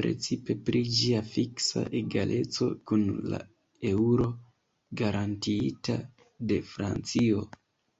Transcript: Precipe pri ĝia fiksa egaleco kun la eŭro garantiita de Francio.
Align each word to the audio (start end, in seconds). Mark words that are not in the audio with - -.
Precipe 0.00 0.56
pri 0.68 0.80
ĝia 0.98 1.20
fiksa 1.32 1.84
egaleco 2.00 2.70
kun 2.92 3.04
la 3.34 3.42
eŭro 3.92 4.32
garantiita 5.04 6.02
de 6.52 6.64
Francio. 6.76 7.50